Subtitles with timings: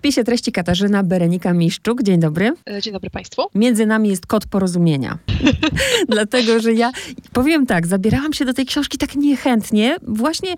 [0.00, 2.02] spisie treści Katarzyna Berenika Miszczuk.
[2.02, 2.52] Dzień dobry.
[2.70, 3.42] E, dzień dobry Państwu.
[3.54, 5.18] Między nami jest kod porozumienia.
[6.08, 6.90] Dlatego, że ja
[7.32, 10.54] powiem tak, zabierałam się do tej książki tak niechętnie, właśnie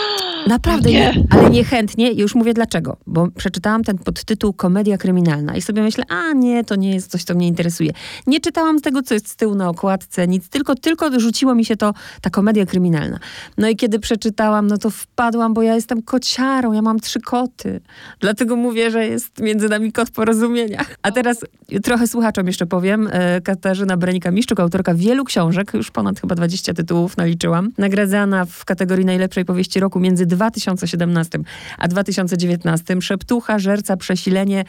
[0.46, 0.98] naprawdę, Nie.
[0.98, 2.10] nie, ale niechętnie.
[2.10, 2.96] I już mówię dlaczego.
[3.06, 7.24] Bo przeczytałam ten podtytuł Komedia kryminalna i sobie myślę, a nie, to nie jest coś,
[7.24, 7.92] co mnie interesuje.
[8.26, 11.76] Nie czytałam tego, co jest z tyłu na okładce, nic, tylko, tylko rzuciło mi się
[11.76, 13.18] to, ta komedia kryminalna.
[13.58, 17.80] No i kiedy przeczytałam, no to wpadłam, bo ja jestem kociarą, ja mam trzy koty.
[18.20, 20.84] Dlatego mówię, że jest między nami kot porozumienia.
[21.02, 21.38] A teraz
[21.82, 23.08] trochę słuchaczom jeszcze powiem.
[23.12, 27.70] E, Katarzyna Berenika-Miszczuk, autorka wielu książek, już ponad chyba 20 tytułów naliczyłam.
[27.78, 31.38] Nagradzana w kategorii najlepszej powieści roku między 2017
[31.78, 33.02] a 2019.
[33.02, 34.64] Szeptucha, żerca, przesilenie,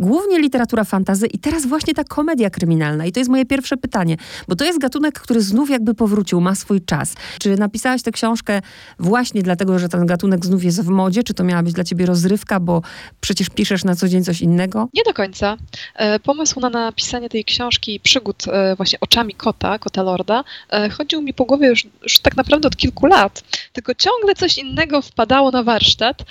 [0.00, 3.06] głównie literatura fantazy i teraz właśnie ta komedia kryminalna.
[3.06, 4.16] I to jest moje pierwsze pytanie,
[4.48, 7.14] bo to jest gatunek, który znów jakby powrócił, ma swój czas.
[7.38, 8.62] Czy napisałaś tę książkę
[8.98, 11.22] właśnie dlatego, że ten gatunek znów jest w modzie?
[11.22, 12.82] Czy to miała być dla ciebie rozrywka, bo
[13.20, 14.88] przecież piszesz na co dzień coś innego?
[14.94, 15.56] Nie do końca.
[15.94, 21.22] E, Pomysł na napisanie tej książki przygód e, właśnie oczami kota, kota lorda, e, chodził
[21.22, 23.42] mi po głowie już, już tak naprawdę od kilku lat.
[23.72, 26.24] Tylko ciągle coś innego wpadało na warsztat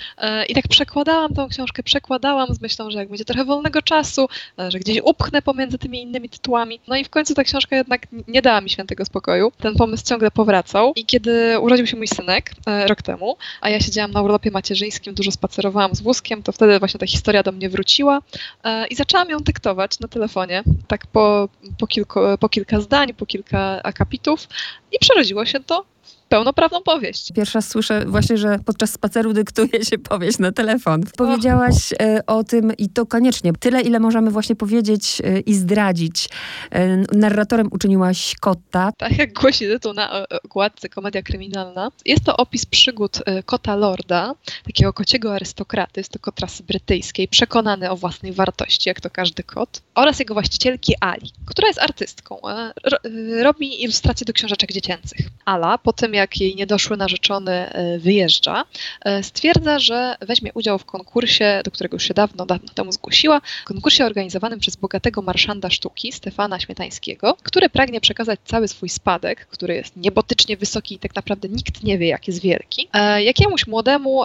[0.48, 4.28] i tak przekładałam tą książkę, przekładałam z myślą, że jak będzie trochę wolnego czasu,
[4.58, 6.80] e, że gdzieś upchnę pomiędzy tymi innymi tytułami.
[6.88, 9.52] No i w końcu ta książka jednak nie dała mi świętego spokoju.
[9.58, 13.80] Ten pomysł ciągle powracał i kiedy urodził się mój synek e, rok temu, a ja
[13.80, 17.68] siedziałam na urlopie macierzyńskim, dużo spacerowałam z wózkiem, to wtedy właśnie ta historia do mnie
[17.68, 18.20] wróciła
[18.64, 21.48] e, i zaczęłam ją dyktować na telefonie, tak po,
[21.78, 24.48] po, kilku, po kilka zdań, po kilka akapitów
[24.92, 25.84] i przerodziło się to
[26.28, 27.32] pełnoprawną powieść.
[27.32, 31.02] Pierwszy raz słyszę właśnie, że podczas spaceru dyktuje się powieść na telefon.
[31.16, 33.52] Powiedziałaś e, o tym i to koniecznie.
[33.52, 36.28] Tyle, ile możemy właśnie powiedzieć e, i zdradzić.
[36.70, 38.92] E, narratorem uczyniłaś kota.
[38.98, 44.34] Tak jak głosi tytuł na okładce Komedia Kryminalna, jest to opis przygód kota lorda,
[44.66, 49.42] takiego kociego arystokraty, jest to kot rasy brytyjskiej, przekonany o własnej wartości, jak to każdy
[49.42, 52.38] kot, oraz jego właścicielki Ali, która jest artystką.
[52.84, 52.98] ro-
[53.42, 55.20] Robi ilustracje do książeczek dziecięcych.
[55.44, 58.64] Ala, po tym jak jej niedoszły narzeczony e, wyjeżdża,
[59.04, 63.40] e, stwierdza, że weźmie udział w konkursie, do którego już się dawno, dawno temu zgłosiła,
[63.64, 69.74] konkursie organizowanym przez bogatego marszanda sztuki Stefana Śmietańskiego, który pragnie przekazać cały swój spadek, który
[69.74, 74.24] jest niebotycznie wysoki i tak naprawdę nikt nie wie, jak jest wielki, e, jakiemuś młodemu,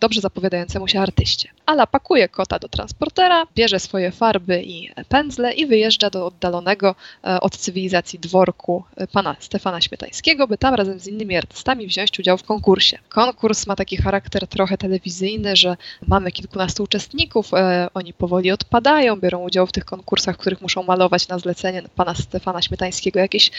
[0.00, 1.55] dobrze zapowiadającemu się artyście.
[1.66, 6.94] Ala pakuje kota do transportera, bierze swoje farby i pędzle i wyjeżdża do oddalonego
[7.24, 12.18] e, od cywilizacji dworku e, pana Stefana Śmietańskiego, by tam razem z innymi artystami wziąć
[12.18, 12.98] udział w konkursie.
[13.08, 15.76] Konkurs ma taki charakter trochę telewizyjny, że
[16.08, 20.82] mamy kilkunastu uczestników, e, oni powoli odpadają, biorą udział w tych konkursach, w których muszą
[20.82, 23.50] malować na zlecenie pana Stefana Śmietańskiego jakieś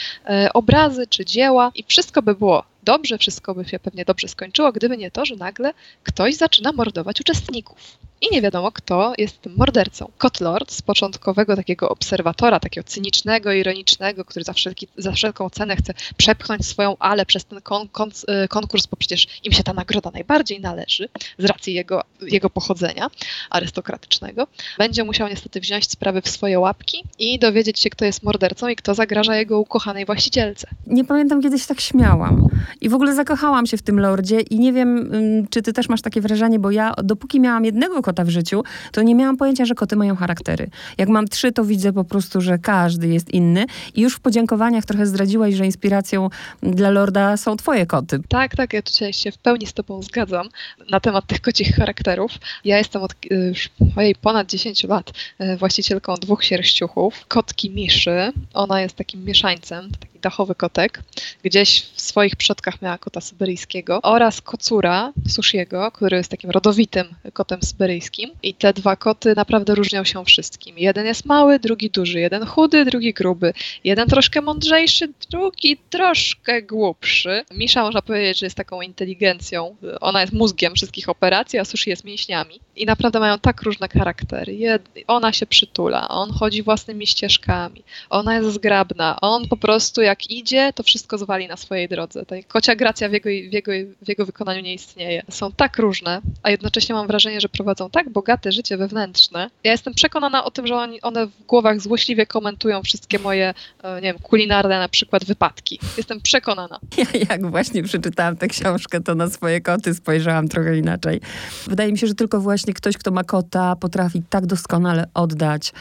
[0.54, 4.96] obrazy czy dzieła i wszystko by było dobrze, wszystko by się pewnie dobrze skończyło, gdyby
[4.96, 5.72] nie to, że nagle
[6.02, 7.98] ktoś zaczyna mordować uczestników.
[8.20, 10.10] I nie wiadomo, kto jest tym mordercą.
[10.18, 15.94] Kotlord z początkowego takiego obserwatora, takiego cynicznego, ironicznego, który za, wszelki, za wszelką cenę chce
[16.16, 20.10] przepchnąć swoją ale przez ten kon, kon, e, konkurs, bo przecież im się ta nagroda
[20.10, 21.08] najbardziej należy,
[21.38, 23.10] z racji jego, jego pochodzenia
[23.50, 24.46] arystokratycznego,
[24.78, 28.76] będzie musiał niestety wziąć sprawy w swoje łapki i dowiedzieć się, kto jest mordercą i
[28.76, 30.68] kto zagraża jego ukochanej właścicielce.
[30.86, 32.48] Nie pamiętam, kiedy się tak śmiałam.
[32.80, 35.88] I w ogóle zakochałam się w tym lordzie i nie wiem, ym, czy ty też
[35.88, 39.64] masz takie wrażenie, bo ja dopóki miałam jednego kota w życiu, to nie miałam pojęcia,
[39.64, 40.70] że koty mają charaktery.
[40.98, 43.66] Jak mam trzy, to widzę po prostu, że każdy jest inny.
[43.94, 46.28] I już w podziękowaniach trochę zdradziłaś, że inspiracją
[46.62, 48.20] dla lorda są twoje koty.
[48.28, 50.48] Tak, tak, ja tutaj się w pełni z Tobą zgadzam
[50.90, 52.30] na temat tych kocich charakterów.
[52.64, 57.26] Ja jestem od y, już mojej ponad 10 lat y, właścicielką dwóch sierściuchów.
[57.28, 59.90] Kotki Miszy, ona jest takim mieszańcem,
[60.20, 61.02] dachowy kotek.
[61.42, 67.62] Gdzieś w swoich przodkach miała kota syberyjskiego oraz kocura Sushiego, który jest takim rodowitym kotem
[67.62, 68.30] syberyjskim.
[68.42, 70.78] I te dwa koty naprawdę różnią się wszystkim.
[70.78, 73.52] Jeden jest mały, drugi duży, jeden chudy, drugi gruby,
[73.84, 77.44] jeden troszkę mądrzejszy, drugi troszkę głupszy.
[77.54, 79.76] Misza można powiedzieć, że jest taką inteligencją.
[80.00, 82.60] Ona jest mózgiem wszystkich operacji, a Sushi jest mięśniami.
[82.76, 84.52] I naprawdę mają tak różne charaktery.
[84.52, 90.30] Jed- ona się przytula, on chodzi własnymi ścieżkami, ona jest zgrabna, on po prostu jak
[90.30, 92.26] idzie, to wszystko zwali na swojej drodze.
[92.26, 93.72] Ta kocia gracja w jego, w, jego,
[94.02, 95.22] w jego wykonaniu nie istnieje.
[95.30, 99.50] Są tak różne, a jednocześnie mam wrażenie, że prowadzą tak bogate życie wewnętrzne.
[99.64, 103.94] Ja jestem przekonana o tym, że oni, one w głowach złośliwie komentują wszystkie moje, e,
[103.94, 105.80] nie wiem, kulinarne na przykład wypadki.
[105.96, 106.78] Jestem przekonana.
[106.98, 111.20] Ja jak właśnie przeczytałam tę książkę, to na swoje koty spojrzałam trochę inaczej.
[111.66, 115.72] Wydaje mi się, że tylko właśnie ktoś, kto ma kota, potrafi tak doskonale oddać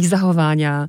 [0.00, 0.88] ich zachowania.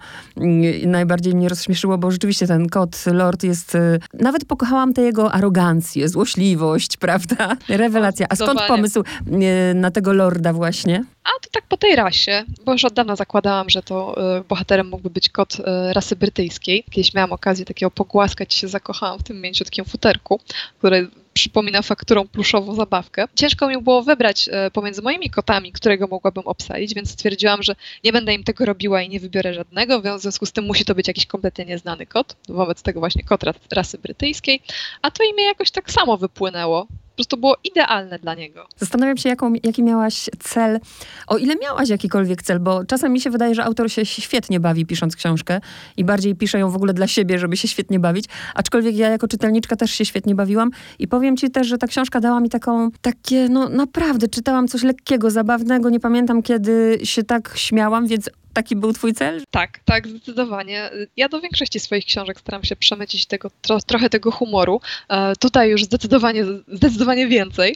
[0.86, 3.76] Najbardziej mnie rozśmieszyło, bo rzeczywiście ten kot kot Lord jest...
[3.76, 7.58] Y, nawet pokochałam tę jego arogancję, złośliwość, prawda?
[7.70, 8.26] Rewelacja.
[8.30, 11.04] A skąd pomysł y, na tego Lorda właśnie?
[11.24, 14.90] A to tak po tej rasie, bo już od dawna zakładałam, że to y, bohaterem
[14.90, 15.58] mógłby być kot
[15.94, 16.84] rasy brytyjskiej.
[16.92, 20.40] Kiedyś miałam okazję takiego pogłaskać się, zakochałam w tym mięciutkim futerku,
[20.78, 23.26] który przypomina fakturą pluszową zabawkę.
[23.36, 28.14] Ciężko mi było wybrać y, pomiędzy moimi kotami, którego mogłabym obsadzić, więc stwierdziłam, że nie
[28.14, 31.08] będę im tego robiła i nie wybiorę żadnego, w związku z tym musi to być
[31.08, 34.62] jakiś kompletnie nieznany kot, wobec tego właśnie kot rasy brytyjskiej,
[35.02, 38.68] a to imię jakoś tak samo wypłynęło po prostu było idealne dla niego.
[38.78, 40.80] Zastanawiam się, jaką, jaki miałaś cel,
[41.28, 44.86] o ile miałaś jakikolwiek cel, bo czasem mi się wydaje, że autor się świetnie bawi
[44.86, 45.62] pisząc książkę
[45.98, 48.26] i bardziej pisze ją w ogóle dla siebie, żeby się świetnie bawić,
[48.56, 50.70] aczkolwiek ja jako czytelniczka też się świetnie bawiłam
[51.00, 54.84] i powiem ci też, że ta książka dała mi taką, takie, no naprawdę, czytałam coś
[54.84, 59.44] lekkiego, zabawnego, nie pamiętam kiedy się tak śmiałam, więc Taki był twój cel?
[59.52, 60.90] Tak, tak, zdecydowanie.
[61.18, 64.82] Ja do większości swoich książek staram się przemycić tego, tro, trochę tego humoru.
[65.10, 67.76] E, tutaj już zdecydowanie, zdecydowanie więcej,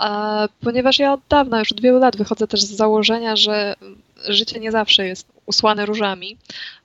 [0.00, 3.74] e, ponieważ ja od dawna, już od wielu lat wychodzę też z założenia, że
[4.28, 6.36] życie nie zawsze jest usłane różami,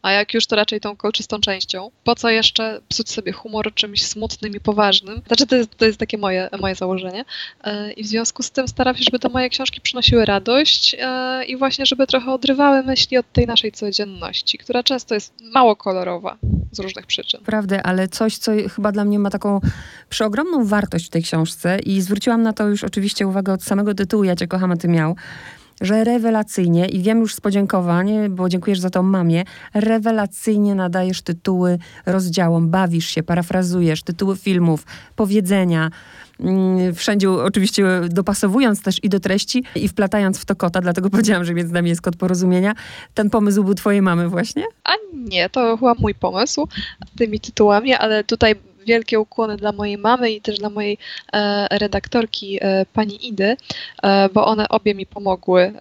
[0.02, 1.92] a jak już to raczej tą kolczystą częścią.
[2.04, 5.22] Po co jeszcze psuć sobie humor czymś smutnym i poważnym?
[5.28, 7.26] Znaczy to jest, to jest takie moje, moje założenie
[7.64, 11.46] e, i w związku z tym staram się, żeby te moje książki przynosiły radość e,
[11.46, 16.38] i właśnie, żeby trochę odrywały myśli od tej naszej codzienności, która często jest mało kolorowa
[16.72, 17.42] z różnych przyczyn.
[17.46, 19.62] Prawda, ale coś, co chyba dla mnie ma taką
[20.10, 24.24] przeogromną wartość w tej książce i zwróciłam na to już oczywiście uwagę od samego tytułu
[24.24, 25.16] Ja Cię kocham, a Ty miał,
[25.82, 29.44] że rewelacyjnie, i wiem już z podziękowań, bo dziękujesz za to mamie,
[29.74, 34.86] rewelacyjnie nadajesz tytuły rozdziałom, bawisz się, parafrazujesz, tytuły filmów,
[35.16, 35.92] powiedzenia,
[36.40, 41.46] mm, wszędzie oczywiście dopasowując też i do treści i wplatając w to kota, dlatego powiedziałam,
[41.46, 42.74] że między nami jest kod porozumienia.
[43.14, 44.64] Ten pomysł był twojej mamy właśnie?
[44.84, 46.68] A nie, to chyba mój pomysł
[47.18, 50.98] tymi tytułami, ale tutaj wielkie ukłony dla mojej mamy i też dla mojej
[51.34, 53.58] e, redaktorki e, pani Idy,
[54.04, 55.74] e, bo one obie mi pomogły,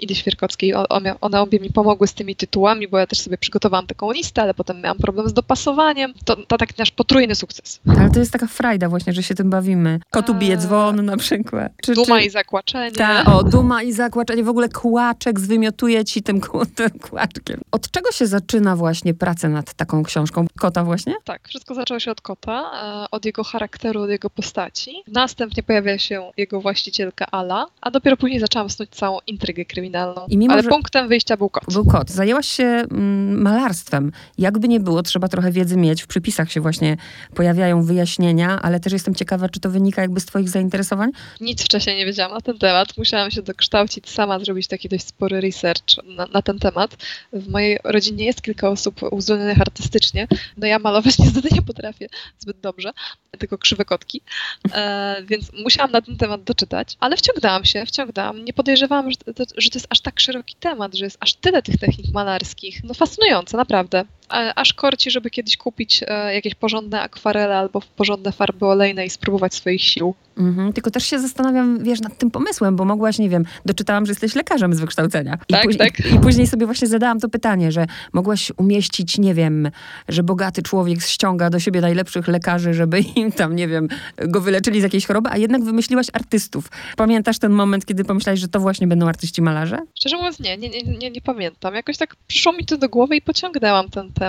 [0.00, 0.74] Idy Świerkowskiej,
[1.20, 4.54] one obie mi pomogły z tymi tytułami, bo ja też sobie przygotowałam taką listę, ale
[4.54, 6.14] potem miałam problem z dopasowaniem.
[6.24, 7.80] To, to taki nasz potrójny sukces.
[7.98, 10.00] Ale to jest taka frajda właśnie, że się tym bawimy.
[10.10, 11.72] Kotu bije dzwon na przykład.
[11.82, 12.26] Czy, duma czy...
[12.26, 12.92] i zakłaczenie.
[12.92, 14.44] Ta, o, duma i zakłaczenie.
[14.44, 16.40] W ogóle kłaczek zwymiotuje ci tym,
[16.74, 17.60] tym kłaczkiem.
[17.70, 20.46] Od czego się zaczyna właśnie praca nad taką książką?
[20.58, 21.14] Kota właśnie?
[21.24, 25.02] Tak, wszystko zaczęło się od kota E, od jego charakteru, od jego postaci.
[25.06, 30.26] Następnie pojawia się jego właścicielka Ala, a dopiero później zaczęłam snuć całą intrygę kryminalną.
[30.28, 31.64] I mimo, Ale punktem wyjścia był kot.
[31.72, 32.10] Był kot.
[32.10, 34.12] Zajęłaś się mm, malarstwem.
[34.38, 36.02] Jakby nie było, trzeba trochę wiedzy mieć.
[36.02, 36.96] W przypisach się właśnie
[37.34, 41.10] pojawiają wyjaśnienia, ale też jestem ciekawa, czy to wynika jakby z twoich zainteresowań?
[41.40, 42.98] Nic wcześniej nie wiedziałam na ten temat.
[42.98, 45.84] Musiałam się dokształcić sama, zrobić taki dość spory research
[46.16, 46.96] na, na ten temat.
[47.32, 50.28] W mojej rodzinie jest kilka osób uzdolnionych artystycznie.
[50.56, 52.92] No ja malować niestety nie potrafię zbyt dobrze,
[53.38, 54.20] tylko krzywe kotki,
[54.72, 58.44] e, więc musiałam na ten temat doczytać, ale wciągnęłam się, wciągnęłam.
[58.44, 61.62] Nie podejrzewałam, że to, że to jest aż tak szeroki temat, że jest aż tyle
[61.62, 62.84] tych technik malarskich.
[62.84, 68.66] No fascynujące, naprawdę aż korci, żeby kiedyś kupić e, jakieś porządne akwarele albo porządne farby
[68.66, 70.14] olejne i spróbować swoich sił.
[70.38, 74.12] Mhm, tylko też się zastanawiam, wiesz, nad tym pomysłem, bo mogłaś, nie wiem, doczytałam, że
[74.12, 75.38] jesteś lekarzem z wykształcenia.
[75.48, 76.00] I, tak, tak.
[76.00, 79.70] I, I, później sobie właśnie zadałam to pytanie, że mogłaś umieścić, nie wiem,
[80.08, 84.80] że bogaty człowiek ściąga do siebie najlepszych lekarzy, żeby im tam, nie wiem, go wyleczyli
[84.80, 86.70] z jakiejś choroby, a jednak wymyśliłaś artystów.
[86.96, 89.78] Pamiętasz ten moment, kiedy pomyślałaś, że to właśnie będą artyści malarze?
[89.98, 91.74] Szczerze mówiąc, nie, nie, nie, nie, nie pamiętam.
[91.74, 94.21] Jakoś tak przyszło mi to do głowy i pociągnęłam ten temat.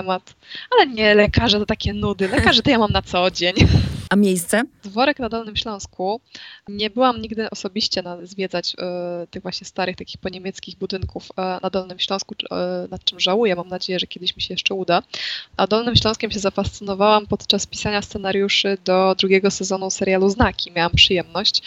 [0.70, 2.28] Ale nie, lekarze to takie nudy.
[2.28, 3.54] Lekarze to ja mam na co dzień.
[4.10, 4.62] A miejsce?
[4.84, 6.20] Dworek na Dolnym Śląsku.
[6.68, 11.32] Nie byłam nigdy osobiście na, zwiedzać y, tych właśnie starych, takich poniemieckich budynków y,
[11.62, 13.56] na Dolnym Śląsku, y, nad czym żałuję.
[13.56, 15.02] Mam nadzieję, że kiedyś mi się jeszcze uda.
[15.56, 20.72] A Dolnym Śląskiem się zafascynowałam podczas pisania scenariuszy do drugiego sezonu serialu Znaki.
[20.72, 21.62] Miałam przyjemność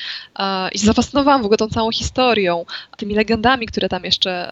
[0.71, 2.65] i zafascynowałam w ogóle tą całą historią,
[2.97, 4.51] tymi legendami, które tam jeszcze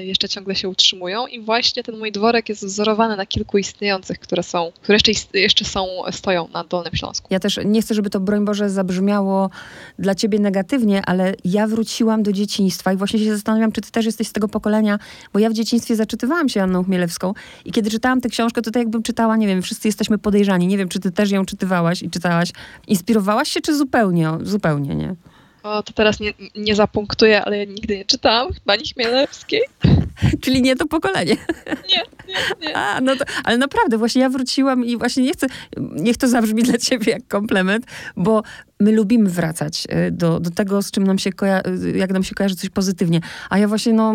[0.00, 4.42] jeszcze ciągle się utrzymują i właśnie ten mój dworek jest wzorowany na kilku istniejących, które
[4.42, 7.28] są, które jeszcze, jeszcze są, stoją na Dolnym Śląsku.
[7.30, 9.50] Ja też nie chcę, żeby to, broń Boże, zabrzmiało
[9.98, 14.06] dla ciebie negatywnie, ale ja wróciłam do dzieciństwa i właśnie się zastanawiam, czy ty też
[14.06, 14.98] jesteś z tego pokolenia,
[15.32, 18.80] bo ja w dzieciństwie zaczytywałam się Anną Chmielewską i kiedy czytałam tę książkę, to tak
[18.80, 22.10] jakbym czytała, nie wiem, wszyscy jesteśmy podejrzani, nie wiem, czy ty też ją czytywałaś i
[22.10, 22.50] czytałaś.
[22.86, 25.14] Inspirowałaś się, czy zupełnie, zupełnie, nie?
[25.66, 29.62] O, to teraz nie, nie zapunktuję, ale ja nigdy nie czytałam pani Chmielewskiej.
[30.42, 31.36] Czyli nie to pokolenie.
[31.66, 32.34] Nie, nie,
[32.68, 32.76] nie.
[32.86, 35.46] A, no to, ale naprawdę, właśnie ja wróciłam i właśnie nie chcę,
[35.76, 38.42] niech to zabrzmi dla ciebie jak komplement, bo
[38.80, 41.62] my lubimy wracać y, do, do tego, z czym nam się koja-
[41.94, 43.20] y, jak nam się kojarzy coś pozytywnie.
[43.50, 44.14] A ja właśnie, no,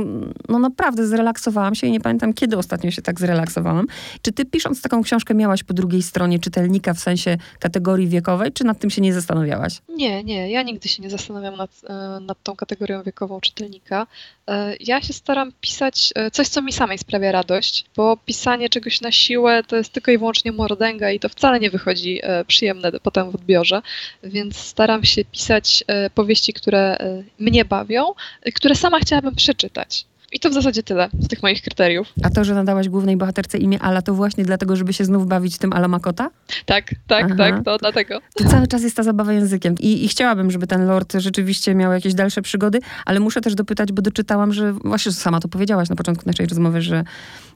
[0.49, 3.85] no naprawdę zrelaksowałam się i nie pamiętam, kiedy ostatnio się tak zrelaksowałam.
[4.21, 8.63] Czy ty pisząc taką książkę miałaś po drugiej stronie czytelnika w sensie kategorii wiekowej, czy
[8.63, 9.81] nad tym się nie zastanawiałaś?
[9.89, 14.07] Nie, nie, ja nigdy się nie zastanawiam nad, e, nad tą kategorią wiekową czytelnika.
[14.47, 19.01] E, Ja się staram pisać e, coś, co mi samej sprawia radość, bo pisanie czegoś
[19.01, 22.91] na siłę to jest tylko i wyłącznie mordęga i to wcale nie wychodzi e, przyjemne
[23.03, 23.81] potem w odbiorze,
[24.23, 26.97] więc staram się pisać e, powieści, które
[27.39, 28.13] mnie bawią,
[28.55, 30.05] które sama chciałabym przeczytać.
[30.31, 32.07] I to w zasadzie tyle z tych moich kryteriów.
[32.23, 35.57] A to, że nadałaś głównej bohaterce imię Ala, to właśnie dlatego, żeby się znów bawić
[35.57, 36.29] tym Ala Makota?
[36.65, 37.35] Tak, tak, Aha.
[37.37, 38.19] tak, to dlatego.
[38.35, 39.75] To cały czas jest ta zabawa językiem.
[39.79, 43.91] I, I chciałabym, żeby ten lord rzeczywiście miał jakieś dalsze przygody, ale muszę też dopytać,
[43.91, 47.03] bo doczytałam, że właśnie sama to powiedziałaś na początku naszej rozmowy, że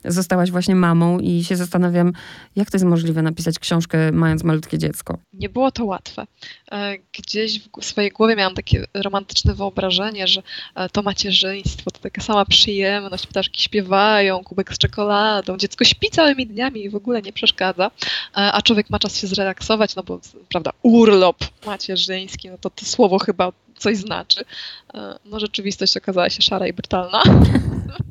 [0.06, 2.14] zostałaś właśnie mamą i się zastanawiam,
[2.56, 5.18] jak to jest możliwe napisać książkę mając malutkie dziecko.
[5.34, 6.28] Nie było to łatwe.
[6.72, 10.42] E, Gdzieś w swojej głowie miałam takie romantyczne wyobrażenie, że
[10.76, 16.84] e, to macierzyństwo taka sama przyjemność, ptaszki śpiewają, kubek z czekoladą, dziecko śpi całymi dniami
[16.84, 17.92] i w ogóle nie przeszkadza,
[18.34, 20.20] a człowiek ma czas się zrelaksować, no bo
[20.50, 24.46] prawda, urlop macierzyński, no to to słowo chyba coś znaczy.
[24.94, 27.24] E, No rzeczywistość okazała się szara i brutalna.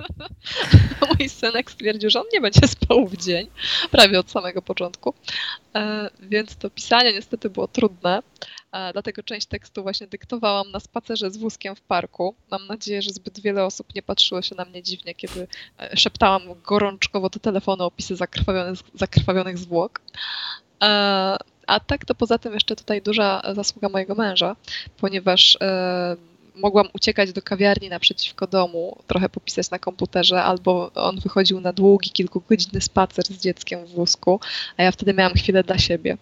[1.19, 3.47] Mój synek stwierdził, że on nie będzie spał w dzień,
[3.91, 5.15] prawie od samego początku.
[5.75, 8.23] E, Więc to pisanie niestety było trudne.
[8.93, 12.35] Dlatego część tekstu właśnie dyktowałam na spacerze z wózkiem w parku.
[12.51, 15.47] Mam nadzieję, że zbyt wiele osób nie patrzyło się na mnie dziwnie, kiedy
[15.79, 20.01] e, szeptałam gorączkowo do telefonu opisy zakrwawionych, zakrwawionych zwłok.
[20.83, 24.57] E, A tak to poza tym jeszcze tutaj duża zasługa mojego męża,
[24.97, 26.17] ponieważ e,
[26.55, 32.11] mogłam uciekać do kawiarni naprzeciwko domu, trochę popisać na komputerze, albo on wychodził na długi,
[32.11, 34.41] kilkugodzinny spacer z dzieckiem w wózku,
[34.77, 36.17] a ja wtedy miałam chwilę dla siebie.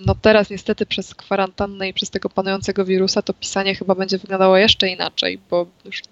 [0.00, 4.56] No teraz niestety przez kwarantannę i przez tego panującego wirusa to pisanie chyba będzie wyglądało
[4.56, 6.02] jeszcze inaczej, bo już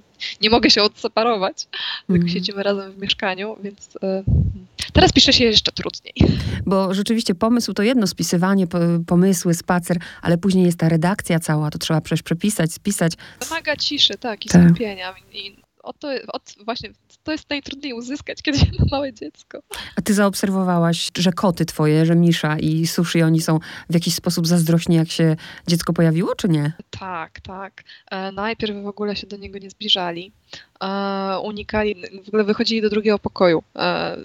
[0.40, 1.64] nie mogę się odseparować,
[2.06, 2.28] tylko Mhm.
[2.28, 4.22] siedzimy razem w mieszkaniu, więc e,
[4.92, 6.14] teraz pisze się jeszcze trudniej.
[6.66, 11.70] Bo rzeczywiście pomysł to jedno, spisywanie, po- pomysły, spacer, ale później jest ta redakcja cała,
[11.70, 13.12] to trzeba przecież przepisać, spisać.
[13.48, 14.64] Wymaga ciszy, tak, i Tak.
[14.66, 15.14] skupienia.
[15.32, 16.90] I o to, o, właśnie
[17.24, 19.58] to jest najtrudniej uzyskać, kiedy się ma małe dziecko.
[19.96, 23.58] A ty zaobserwowałaś, że koty twoje, że Misza i Sushi, oni są
[23.90, 25.36] w jakiś sposób zazdrośni, jak się
[25.66, 26.72] dziecko pojawiło, czy nie?
[26.90, 27.84] Tak, tak.
[28.10, 30.32] E, najpierw w ogóle się do niego nie zbliżali.
[30.80, 34.16] E, unikali, w ogóle wychodzili do drugiego pokoju e,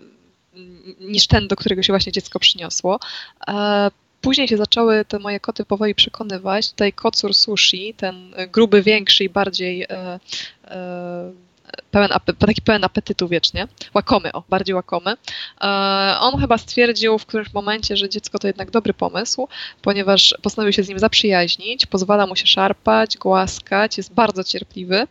[0.99, 2.99] niż ten, do którego się właśnie dziecko przyniosło.
[3.47, 6.69] E, Później się zaczęły te moje koty powoli przekonywać.
[6.69, 10.19] Tutaj kocur sushi, ten gruby, większy i bardziej e,
[10.65, 11.31] e,
[11.91, 12.09] pełen,
[12.39, 13.67] taki pełen apetytu wiecznie.
[13.93, 15.13] Łakomy, o, bardziej łakomy.
[15.61, 15.67] E,
[16.19, 19.47] on chyba stwierdził w którymś momencie, że dziecko to jednak dobry pomysł,
[19.81, 25.07] ponieważ postanowił się z nim zaprzyjaźnić, pozwala mu się szarpać, głaskać, jest bardzo cierpliwy.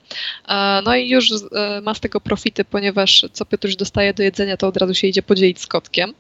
[0.49, 4.57] E, No i już e, ma z tego profity, ponieważ co Piotruś dostaje do jedzenia,
[4.57, 6.15] to od razu się idzie podzielić z kotkiem,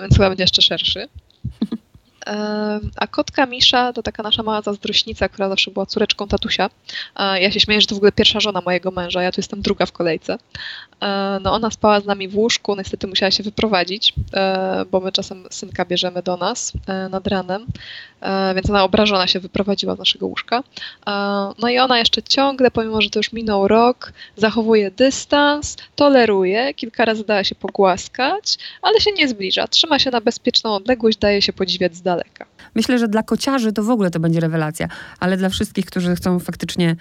[0.00, 1.08] więc chyba będzie jeszcze szerszy.
[2.96, 6.70] A kotka Misza to taka nasza mała zazdrośnica, która zawsze była córeczką tatusia.
[7.16, 9.62] E, Ja się śmieję, że to w ogóle pierwsza żona mojego męża, ja tu jestem
[9.62, 10.38] druga w kolejce.
[11.02, 15.12] E, No ona spała z nami w łóżku, niestety musiała się wyprowadzić, e, bo my
[15.12, 16.72] czasem synka bierzemy do nas
[17.10, 17.66] nad ranem,
[18.54, 20.62] więc ona obrażona się wyprowadziła z naszego łóżka.
[21.58, 27.04] No i ona jeszcze ciągle, pomimo że to już minął rok, zachowuje dystans, toleruje, kilka
[27.04, 31.52] razy dała się pogłaskać, ale się nie zbliża, trzyma się na bezpieczną odległość, daje się
[31.52, 32.46] podziwiać z daleka.
[32.74, 34.88] Myślę, że dla kociarzy to w ogóle to będzie rewelacja,
[35.20, 36.96] ale dla wszystkich, którzy chcą faktycznie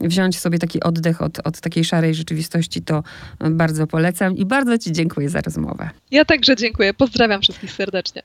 [0.00, 3.02] wziąć sobie taki oddech od, od takiej szarej rzeczywistości, to
[3.50, 5.90] bardzo polecam i bardzo Ci dziękuję za rozmowę.
[6.10, 8.22] Ja także dziękuję, pozdrawiam wszystkich serdecznie.